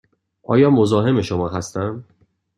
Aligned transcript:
آیا 0.43 0.69
مزاحم 0.69 1.21
شما 1.21 1.49
هستم؟ 1.49 2.03